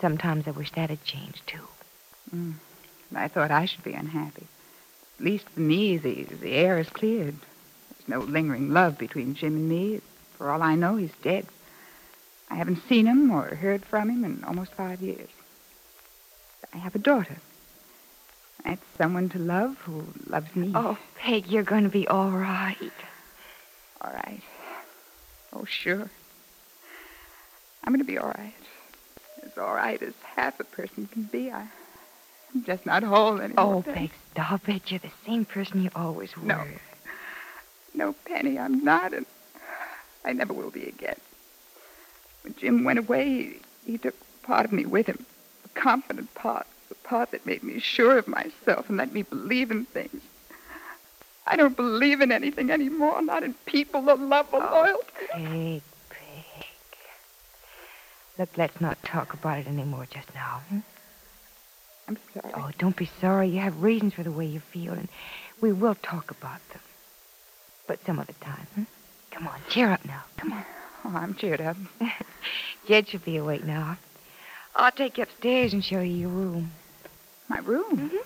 Sometimes 0.00 0.46
I 0.46 0.52
wish 0.52 0.70
that 0.72 0.90
had 0.90 1.02
changed, 1.02 1.42
too. 1.48 1.66
Mm. 2.32 2.54
I 3.14 3.28
thought 3.28 3.50
I 3.50 3.64
should 3.64 3.84
be 3.84 3.94
unhappy. 3.94 4.46
At 5.18 5.24
least 5.24 5.48
for 5.48 5.60
me, 5.60 5.96
the, 5.96 6.24
the 6.24 6.52
air 6.52 6.78
is 6.78 6.88
cleared. 6.88 7.34
There's 7.34 8.08
no 8.08 8.20
lingering 8.20 8.72
love 8.72 8.98
between 8.98 9.34
Jim 9.34 9.56
and 9.56 9.68
me. 9.68 10.00
For 10.36 10.50
all 10.50 10.62
I 10.62 10.74
know, 10.74 10.96
he's 10.96 11.12
dead. 11.22 11.46
I 12.50 12.54
haven't 12.54 12.86
seen 12.88 13.06
him 13.06 13.30
or 13.30 13.54
heard 13.54 13.84
from 13.84 14.08
him 14.10 14.24
in 14.24 14.44
almost 14.44 14.72
five 14.74 15.02
years. 15.02 15.28
I 16.72 16.78
have 16.78 16.94
a 16.94 16.98
daughter. 16.98 17.36
That's 18.64 18.82
someone 18.96 19.28
to 19.30 19.38
love 19.38 19.76
who 19.78 20.04
loves 20.28 20.54
me. 20.54 20.72
Oh, 20.74 20.98
Peg, 21.16 21.46
you're 21.46 21.62
going 21.62 21.84
to 21.84 21.88
be 21.88 22.06
all 22.06 22.30
right. 22.30 22.76
All 24.00 24.12
right. 24.12 24.42
Oh, 25.52 25.64
sure. 25.64 26.10
I'm 27.84 27.92
going 27.92 28.04
to 28.04 28.04
be 28.04 28.18
all 28.18 28.28
right. 28.28 28.54
As 29.42 29.56
all 29.56 29.74
right 29.74 30.00
as 30.02 30.14
half 30.36 30.60
a 30.60 30.64
person 30.64 31.06
can 31.06 31.24
be. 31.24 31.50
I, 31.50 31.66
I'm 32.54 32.64
just 32.64 32.86
not 32.86 33.02
whole 33.02 33.40
anymore. 33.40 33.84
Oh, 33.86 33.92
Peg, 33.92 34.10
stop 34.32 34.68
it. 34.68 34.90
You're 34.90 35.00
the 35.00 35.10
same 35.26 35.44
person 35.44 35.82
you 35.82 35.90
always 35.94 36.36
were. 36.36 36.44
No. 36.44 36.64
No, 37.94 38.14
Penny, 38.24 38.58
I'm 38.58 38.84
not, 38.84 39.12
and 39.12 39.26
I 40.24 40.32
never 40.32 40.52
will 40.52 40.70
be 40.70 40.84
again. 40.84 41.16
When 42.42 42.54
Jim 42.54 42.84
went 42.84 42.98
away, 42.98 43.28
he, 43.84 43.92
he 43.92 43.98
took 43.98 44.14
part 44.42 44.64
of 44.64 44.72
me 44.72 44.86
with 44.86 45.06
him, 45.06 45.24
a 45.64 45.68
confident 45.80 46.32
part, 46.34 46.66
the 46.88 46.94
part 46.96 47.32
that 47.32 47.44
made 47.44 47.62
me 47.62 47.80
sure 47.80 48.18
of 48.18 48.28
myself 48.28 48.88
and 48.88 48.98
let 48.98 49.12
me 49.12 49.22
believe 49.22 49.70
in 49.70 49.84
things. 49.86 50.22
I 51.46 51.56
don't 51.56 51.76
believe 51.76 52.20
in 52.20 52.30
anything 52.30 52.70
anymore, 52.70 53.22
not 53.22 53.42
in 53.42 53.54
people 53.64 54.08
or 54.08 54.16
love 54.16 54.48
or 54.52 54.62
oh, 54.62 54.70
loyalty. 54.70 55.26
Peg, 55.30 55.82
Peg. 56.10 56.66
Look, 58.38 58.50
let's 58.56 58.80
not 58.80 59.02
talk 59.02 59.32
about 59.32 59.58
it 59.58 59.66
anymore 59.66 60.06
just 60.10 60.32
now. 60.34 60.62
Hmm? 60.68 60.78
I'm 62.08 62.18
sorry. 62.32 62.54
Oh, 62.56 62.70
don't 62.78 62.96
be 62.96 63.08
sorry. 63.20 63.48
You 63.50 63.60
have 63.60 63.82
reasons 63.82 64.14
for 64.14 64.22
the 64.22 64.32
way 64.32 64.46
you 64.46 64.60
feel, 64.60 64.94
and 64.94 65.08
we 65.60 65.72
will 65.72 65.94
talk 65.94 66.30
about 66.30 66.66
them. 66.70 66.80
But 67.86 68.04
some 68.06 68.18
other 68.18 68.32
time. 68.40 68.66
Hmm? 68.74 68.82
Come 69.30 69.46
on, 69.46 69.60
cheer 69.68 69.90
up 69.90 70.04
now. 70.04 70.22
Come 70.38 70.52
on. 70.52 70.64
Oh, 71.04 71.10
I'm 71.14 71.34
cheered 71.34 71.60
up. 71.60 71.76
Jed 72.86 73.08
should 73.08 73.24
be 73.24 73.36
awake 73.36 73.64
now. 73.64 73.98
I'll 74.74 74.90
take 74.90 75.18
you 75.18 75.24
upstairs 75.24 75.72
and 75.72 75.84
show 75.84 76.00
you 76.00 76.16
your 76.16 76.30
room. 76.30 76.70
My 77.48 77.58
room? 77.58 77.96
Mm-hmm. 77.96 78.16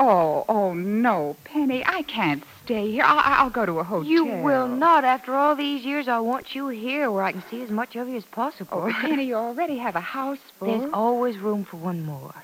Oh, 0.00 0.44
oh, 0.48 0.74
no, 0.74 1.36
Penny. 1.44 1.84
I 1.84 2.02
can't 2.02 2.44
stay 2.64 2.90
here. 2.92 3.02
I'll, 3.04 3.44
I'll 3.44 3.50
go 3.50 3.66
to 3.66 3.80
a 3.80 3.84
hotel. 3.84 4.08
You 4.08 4.24
will 4.26 4.68
not. 4.68 5.04
After 5.04 5.34
all 5.34 5.56
these 5.56 5.84
years, 5.84 6.06
I 6.06 6.20
want 6.20 6.54
you 6.54 6.68
here 6.68 7.10
where 7.10 7.24
I 7.24 7.32
can 7.32 7.42
see 7.50 7.62
as 7.62 7.70
much 7.70 7.96
of 7.96 8.08
you 8.08 8.16
as 8.16 8.24
possible. 8.24 8.84
Oh, 8.86 8.92
Penny, 8.92 9.24
you 9.24 9.34
already 9.34 9.78
have 9.78 9.96
a 9.96 10.00
house 10.00 10.38
full. 10.58 10.68
There's 10.78 10.90
always 10.92 11.36
room 11.38 11.64
for 11.64 11.78
one 11.78 12.04
more. 12.04 12.34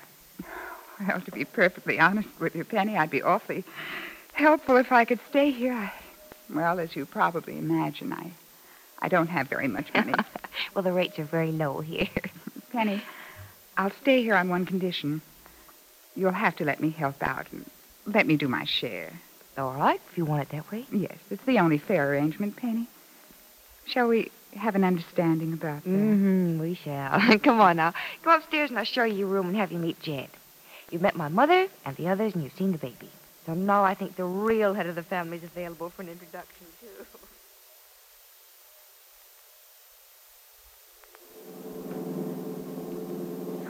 Well, 1.07 1.21
to 1.21 1.31
be 1.31 1.45
perfectly 1.45 1.99
honest 1.99 2.29
with 2.39 2.55
you, 2.55 2.63
Penny, 2.63 2.97
I'd 2.97 3.09
be 3.09 3.21
awfully 3.21 3.63
helpful 4.33 4.77
if 4.77 4.91
I 4.91 5.05
could 5.05 5.19
stay 5.29 5.51
here. 5.51 5.73
I, 5.73 5.91
well, 6.53 6.79
as 6.79 6.95
you 6.95 7.05
probably 7.05 7.57
imagine, 7.57 8.13
I, 8.13 8.31
I 8.99 9.09
don't 9.09 9.27
have 9.27 9.47
very 9.47 9.67
much 9.67 9.93
money. 9.93 10.13
well, 10.73 10.83
the 10.83 10.93
rates 10.93 11.19
are 11.19 11.25
very 11.25 11.51
low 11.51 11.81
here. 11.81 12.07
Penny, 12.71 13.01
I'll 13.77 13.91
stay 14.01 14.23
here 14.23 14.35
on 14.35 14.49
one 14.49 14.65
condition. 14.65 15.21
You'll 16.15 16.31
have 16.31 16.55
to 16.57 16.65
let 16.65 16.79
me 16.79 16.91
help 16.91 17.21
out 17.21 17.47
and 17.51 17.69
let 18.05 18.25
me 18.25 18.37
do 18.37 18.47
my 18.47 18.63
share. 18.63 19.11
All 19.57 19.73
right, 19.73 19.99
if 20.11 20.17
you 20.17 20.25
want 20.25 20.43
it 20.43 20.49
that 20.49 20.69
way. 20.71 20.85
Yes, 20.91 21.17
it's 21.29 21.43
the 21.45 21.59
only 21.59 21.77
fair 21.77 22.09
arrangement, 22.11 22.55
Penny. 22.55 22.87
Shall 23.85 24.07
we 24.07 24.31
have 24.55 24.75
an 24.75 24.83
understanding 24.83 25.53
about 25.53 25.83
that? 25.83 25.89
Mm-hmm, 25.89 26.59
we 26.59 26.75
shall. 26.75 27.19
Come 27.39 27.59
on 27.61 27.77
now. 27.77 27.93
Go 28.23 28.35
upstairs 28.35 28.69
and 28.69 28.79
I'll 28.79 28.85
show 28.85 29.03
you 29.03 29.15
your 29.15 29.27
room 29.27 29.47
and 29.47 29.55
have 29.57 29.71
you 29.71 29.77
meet 29.77 29.99
Jed. 30.01 30.29
You've 30.91 31.01
met 31.01 31.15
my 31.15 31.29
mother 31.29 31.67
and 31.85 31.95
the 31.97 32.07
others 32.07 32.33
and 32.33 32.43
you've 32.43 32.53
seen 32.53 32.71
the 32.71 32.77
baby. 32.77 33.09
So 33.45 33.53
now 33.53 33.83
I 33.83 33.93
think 33.93 34.15
the 34.15 34.23
real 34.23 34.73
head 34.73 34.87
of 34.87 34.95
the 34.95 35.03
family 35.03 35.37
is 35.37 35.43
available 35.43 35.89
for 35.89 36.01
an 36.01 36.09
introduction, 36.09 36.65
too. 36.81 37.05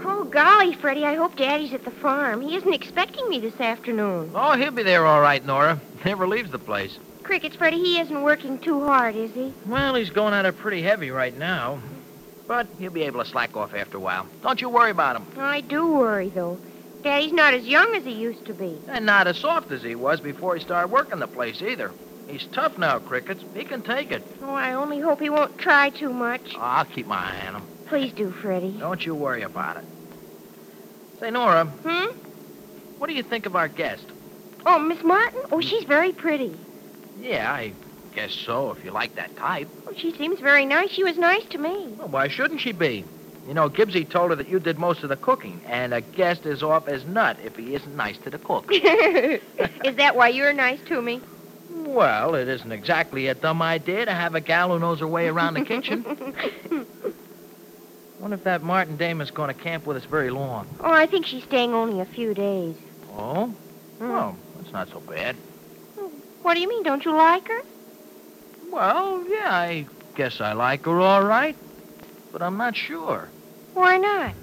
Oh, 0.07 0.24
golly, 0.24 0.74
Freddie, 0.74 1.03
I 1.03 1.15
hope 1.15 1.36
Daddy's 1.36 1.74
at 1.74 1.84
the 1.84 1.89
farm. 1.89 2.41
He 2.41 2.55
isn't 2.55 2.74
expecting 2.74 3.27
me 3.27 3.39
this 3.39 3.60
afternoon. 3.60 4.31
Oh, 4.36 4.55
he'll 4.55 4.69
be 4.69 4.84
there 4.84 5.03
all 5.05 5.19
right, 5.19 5.43
Nora. 5.43 5.81
Never 6.05 6.27
leaves 6.27 6.51
the 6.51 6.60
place. 6.60 7.00
Crickets, 7.24 7.55
Freddie, 7.55 7.79
he 7.79 8.00
isn't 8.00 8.22
working 8.22 8.60
too 8.60 8.86
hard, 8.86 9.15
is 9.15 9.31
he? 9.31 9.51
Well, 9.65 9.95
he's 9.95 10.12
going 10.12 10.36
at 10.36 10.45
it 10.45 10.57
pretty 10.57 10.84
heavy 10.84 11.10
right 11.10 11.36
now. 11.36 11.81
But 12.48 12.67
he'll 12.77 12.91
be 12.91 13.01
able 13.01 13.24
to 13.24 13.29
slack 13.29 13.57
off 13.57 13.74
after 13.74 13.98
a 13.98 14.00
while. 14.01 14.27
Don't 14.43 14.62
you 14.62 14.69
worry 14.69 14.91
about 14.91 15.15
him. 15.15 15.25
I 15.38 15.62
do 15.62 15.88
worry, 15.88 16.29
though. 16.29 16.60
Daddy's 17.05 17.33
not 17.33 17.53
as 17.53 17.67
young 17.67 17.93
as 17.95 18.03
he 18.03 18.13
used 18.13 18.43
to 18.47 18.53
be. 18.55 18.81
And 18.88 19.05
not 19.05 19.27
as 19.27 19.38
soft 19.38 19.71
as 19.71 19.83
he 19.83 19.93
was 19.93 20.19
before 20.19 20.55
he 20.55 20.62
started 20.62 20.91
working 20.91 21.19
the 21.19 21.27
place 21.27 21.62
either. 21.62 21.91
He's 22.27 22.47
tough 22.51 22.79
now, 22.79 22.97
Crickets. 22.97 23.43
He 23.53 23.63
can 23.63 23.83
take 23.83 24.12
it. 24.12 24.24
Oh, 24.41 24.55
I 24.55 24.74
only 24.74 25.00
hope 25.00 25.19
he 25.19 25.29
won't 25.29 25.55
try 25.59 25.91
too 25.91 26.09
much. 26.09 26.55
Oh, 26.55 26.62
I'll 26.62 26.85
keep 26.85 27.05
my 27.05 27.17
eye 27.17 27.47
on 27.47 27.55
him. 27.57 27.63
Please 27.88 28.12
do, 28.13 28.31
Freddie. 28.31 28.75
Don't 28.79 29.05
you 29.05 29.13
worry 29.13 29.43
about 29.43 29.77
it. 29.77 29.83
Say, 31.19 31.29
Nora. 31.29 31.65
Hmm? 31.65 32.05
What 32.97 33.05
do 33.05 33.13
you 33.13 33.21
think 33.21 33.45
of 33.45 33.55
our 33.55 33.67
guest? 33.67 34.05
Oh, 34.65 34.79
Miss 34.79 35.03
Martin? 35.03 35.41
Oh, 35.51 35.62
she's 35.62 35.83
very 35.83 36.12
pretty. 36.12 36.57
Yeah, 37.21 37.53
I 37.53 37.74
guess 38.15 38.33
so, 38.33 38.71
if 38.71 38.83
you 38.83 38.89
like 38.89 39.15
that 39.15 39.38
type. 39.38 39.67
Oh, 39.88 39.93
she 39.95 40.12
seems 40.13 40.39
very 40.39 40.65
nice. 40.65 40.89
She 40.89 41.03
was 41.03 41.19
nice 41.19 41.45
to 41.51 41.59
me. 41.59 41.93
Well, 42.00 42.07
why 42.07 42.29
shouldn't 42.29 42.62
she 42.62 42.71
be? 42.71 43.05
You 43.46 43.54
know, 43.54 43.70
Gibbsy 43.70 44.10
told 44.10 44.32
her 44.32 44.36
that 44.36 44.48
you 44.48 44.60
did 44.60 44.80
most 44.80 45.04
of 45.04 45.10
the 45.10 45.18
cooking, 45.18 45.62
and 45.66 45.94
a 45.94 46.02
guest 46.02 46.48
is 46.48 46.64
off 46.64 46.88
as 46.88 47.06
nut 47.06 47.38
if 47.44 47.56
he 47.56 47.75
isn't 47.75 47.96
nice 47.96 48.18
to 48.20 48.32
the 48.32 48.40
cook. 48.40 48.66
is 48.72 49.96
that 49.98 50.16
why 50.16 50.30
you're 50.30 50.54
nice 50.54 50.80
to 50.86 51.02
me? 51.02 51.22
Well, 51.70 52.34
it 52.34 52.48
isn't 52.48 52.72
exactly 52.72 53.28
a 53.28 53.36
dumb 53.36 53.62
idea 53.62 54.06
to 54.06 54.14
have 54.14 54.34
a 54.34 54.42
gal 54.42 54.70
who 54.70 54.80
knows 54.80 55.00
her 55.00 55.08
way 55.08 55.28
around 55.28 55.54
the 55.54 55.66
kitchen. 55.66 56.04
wonder 58.18 58.36
if 58.36 58.44
that 58.44 58.64
Martin 58.64 58.98
dame 58.98 59.22
is 59.22 59.30
going 59.30 59.50
to 59.50 59.54
camp 59.54 59.86
with 59.86 59.98
us 59.98 60.06
very 60.06 60.32
long. 60.32 60.68
Oh, 60.80 60.92
I 60.92 61.06
think 61.06 61.28
she's 61.28 61.44
staying 61.44 61.75
only 61.75 62.02
a 62.02 62.06
few 62.06 62.34
days. 62.34 62.75
Oh? 63.08 63.56
Mm. 64.02 64.10
Well, 64.10 64.40
that's 64.58 64.74
not 64.74 64.90
so 64.90 65.04
bad. 65.08 65.38
What 66.42 66.56
do 66.56 66.60
you 66.60 66.68
mean? 66.68 66.82
Don't 66.82 67.06
you 67.06 67.16
like 67.16 67.48
her? 67.48 67.62
Well, 68.72 69.24
yeah, 69.28 69.52
I 69.52 69.88
guess 70.16 70.42
I 70.42 70.54
like 70.54 70.86
her 70.86 71.00
all 71.00 71.24
right, 71.24 71.56
but 72.32 72.42
I'm 72.42 72.58
not 72.58 72.75
sure. 72.75 73.32
Why 73.75 73.98
not? 73.98 74.36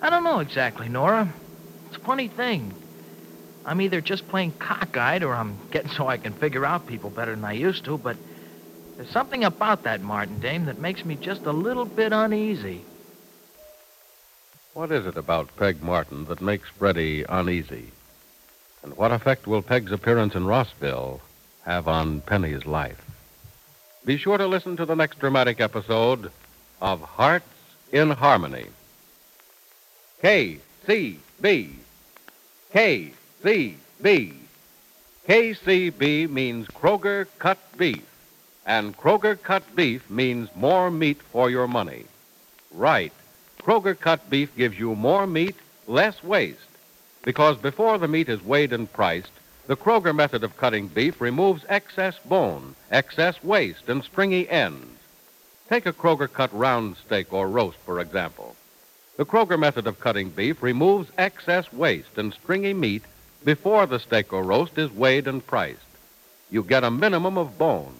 I 0.00 0.10
don't 0.10 0.22
know 0.22 0.38
exactly, 0.38 0.88
Nora. 0.88 1.34
It's 1.88 1.96
a 1.96 2.06
funny 2.06 2.28
thing. 2.28 2.72
I'm 3.64 3.80
either 3.80 4.00
just 4.00 4.28
plain 4.28 4.52
cockeyed 4.52 5.24
or 5.24 5.34
I'm 5.34 5.58
getting 5.72 5.90
so 5.96 6.06
I 6.06 6.16
can 6.16 6.32
figure 6.32 6.64
out 6.64 6.86
people 6.86 7.10
better 7.10 7.34
than 7.34 7.44
I 7.44 7.52
used 7.52 7.84
to, 7.86 7.98
but 7.98 8.16
there's 8.96 9.10
something 9.10 9.42
about 9.42 9.82
that 9.84 10.02
Martin 10.02 10.38
dame 10.38 10.66
that 10.66 10.78
makes 10.78 11.04
me 11.04 11.16
just 11.16 11.46
a 11.46 11.52
little 11.52 11.84
bit 11.84 12.12
uneasy. 12.12 12.84
What 14.72 14.92
is 14.92 15.04
it 15.04 15.16
about 15.16 15.56
Peg 15.56 15.82
Martin 15.82 16.26
that 16.26 16.40
makes 16.40 16.68
Freddie 16.68 17.24
uneasy? 17.28 17.90
And 18.84 18.96
what 18.96 19.10
effect 19.10 19.48
will 19.48 19.62
Peg's 19.62 19.90
appearance 19.90 20.36
in 20.36 20.46
Rossville 20.46 21.20
have 21.64 21.88
on 21.88 22.20
Penny's 22.20 22.66
life? 22.66 23.04
Be 24.04 24.16
sure 24.16 24.38
to 24.38 24.46
listen 24.46 24.76
to 24.76 24.86
the 24.86 24.94
next 24.94 25.18
dramatic 25.18 25.60
episode 25.60 26.30
of 26.80 27.00
Hearts 27.00 27.44
in 27.92 28.10
Harmony. 28.10 28.66
KCB. 30.22 31.70
KCB. 32.72 34.34
KCB 35.28 36.30
means 36.30 36.66
Kroger 36.68 37.26
cut 37.38 37.58
beef, 37.76 38.04
and 38.66 38.96
Kroger 38.96 39.40
cut 39.40 39.62
beef 39.76 40.08
means 40.10 40.48
more 40.54 40.90
meat 40.90 41.20
for 41.20 41.50
your 41.50 41.66
money. 41.66 42.04
Right. 42.72 43.12
Kroger 43.62 43.98
cut 43.98 44.28
beef 44.30 44.54
gives 44.56 44.78
you 44.78 44.94
more 44.94 45.26
meat, 45.26 45.56
less 45.86 46.22
waste. 46.22 46.58
Because 47.22 47.58
before 47.58 47.98
the 47.98 48.08
meat 48.08 48.28
is 48.28 48.42
weighed 48.42 48.72
and 48.72 48.90
priced, 48.92 49.32
the 49.66 49.76
Kroger 49.76 50.14
method 50.14 50.42
of 50.42 50.56
cutting 50.56 50.88
beef 50.88 51.20
removes 51.20 51.64
excess 51.68 52.18
bone, 52.24 52.74
excess 52.90 53.42
waste, 53.44 53.88
and 53.88 54.02
stringy 54.02 54.48
ends. 54.48 54.99
Take 55.70 55.86
a 55.86 55.92
Kroger 55.92 56.30
cut 56.30 56.52
round 56.52 56.96
steak 56.96 57.32
or 57.32 57.48
roast, 57.48 57.78
for 57.86 58.00
example. 58.00 58.56
The 59.16 59.24
Kroger 59.24 59.56
method 59.56 59.86
of 59.86 60.00
cutting 60.00 60.30
beef 60.30 60.64
removes 60.64 61.12
excess 61.16 61.72
waste 61.72 62.18
and 62.18 62.34
stringy 62.34 62.74
meat 62.74 63.04
before 63.44 63.86
the 63.86 64.00
steak 64.00 64.32
or 64.32 64.42
roast 64.42 64.78
is 64.78 64.90
weighed 64.90 65.28
and 65.28 65.46
priced. 65.46 65.78
you 66.50 66.64
get 66.64 66.82
a 66.82 66.90
minimum 66.90 67.38
of 67.38 67.56
bone. 67.56 67.94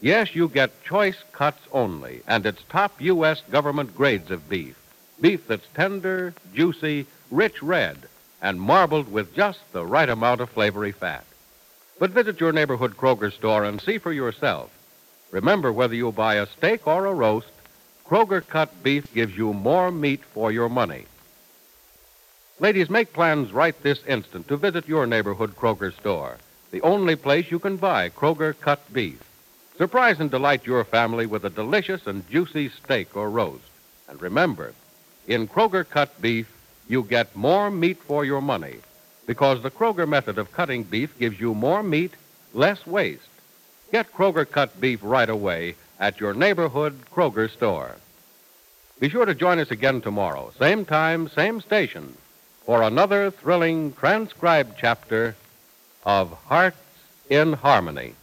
Yes, 0.00 0.36
you 0.36 0.46
get 0.46 0.84
choice 0.84 1.16
cuts 1.32 1.60
only, 1.72 2.22
and 2.28 2.46
it's 2.46 2.62
top 2.68 3.00
U.S. 3.00 3.42
government 3.50 3.96
grades 3.96 4.30
of 4.30 4.48
beef. 4.48 4.76
Beef 5.20 5.48
that's 5.48 5.66
tender, 5.74 6.32
juicy, 6.54 7.06
rich 7.32 7.60
red, 7.60 7.98
and 8.40 8.60
marbled 8.60 9.10
with 9.10 9.34
just 9.34 9.58
the 9.72 9.84
right 9.84 10.08
amount 10.08 10.40
of 10.40 10.48
flavory 10.48 10.92
fat. 10.92 11.24
But 11.98 12.12
visit 12.12 12.38
your 12.38 12.52
neighborhood 12.52 12.96
Kroger 12.96 13.32
store 13.32 13.64
and 13.64 13.80
see 13.80 13.98
for 13.98 14.12
yourself. 14.12 14.70
Remember, 15.30 15.72
whether 15.72 15.94
you 15.94 16.10
buy 16.12 16.36
a 16.36 16.46
steak 16.46 16.86
or 16.86 17.06
a 17.06 17.14
roast, 17.14 17.48
Kroger 18.06 18.46
cut 18.46 18.82
beef 18.82 19.12
gives 19.14 19.36
you 19.36 19.52
more 19.52 19.92
meat 19.92 20.24
for 20.24 20.50
your 20.50 20.68
money. 20.68 21.06
Ladies, 22.58 22.90
make 22.90 23.12
plans 23.12 23.52
right 23.52 23.80
this 23.82 24.04
instant 24.06 24.48
to 24.48 24.56
visit 24.56 24.88
your 24.88 25.06
neighborhood 25.06 25.56
Kroger 25.56 25.96
store, 25.98 26.36
the 26.72 26.82
only 26.82 27.16
place 27.16 27.50
you 27.50 27.58
can 27.58 27.76
buy 27.76 28.08
Kroger 28.08 28.58
cut 28.58 28.80
beef. 28.92 29.22
Surprise 29.78 30.20
and 30.20 30.30
delight 30.30 30.66
your 30.66 30.84
family 30.84 31.24
with 31.24 31.44
a 31.44 31.50
delicious 31.50 32.06
and 32.06 32.28
juicy 32.28 32.68
steak 32.68 33.16
or 33.16 33.30
roast. 33.30 33.64
And 34.08 34.20
remember, 34.20 34.74
in 35.26 35.48
Kroger 35.48 35.88
cut 35.88 36.20
beef, 36.20 36.48
you 36.88 37.04
get 37.04 37.34
more 37.36 37.70
meat 37.70 37.98
for 38.02 38.24
your 38.24 38.42
money 38.42 38.76
because 39.26 39.62
the 39.62 39.70
Kroger 39.70 40.08
method 40.08 40.38
of 40.38 40.52
cutting 40.52 40.82
beef 40.82 41.16
gives 41.18 41.38
you 41.38 41.54
more 41.54 41.84
meat, 41.84 42.12
less 42.52 42.84
waste. 42.84 43.28
Get 43.92 44.12
Kroger 44.12 44.48
cut 44.48 44.80
beef 44.80 45.00
right 45.02 45.28
away 45.28 45.74
at 45.98 46.20
your 46.20 46.32
neighborhood 46.32 47.00
Kroger 47.12 47.50
store. 47.50 47.96
Be 49.00 49.08
sure 49.08 49.24
to 49.24 49.34
join 49.34 49.58
us 49.58 49.70
again 49.70 50.00
tomorrow, 50.00 50.52
same 50.58 50.84
time, 50.84 51.28
same 51.28 51.60
station, 51.60 52.16
for 52.64 52.82
another 52.82 53.30
thrilling 53.30 53.92
transcribed 53.94 54.74
chapter 54.78 55.34
of 56.04 56.30
Hearts 56.44 56.76
in 57.28 57.54
Harmony. 57.54 58.14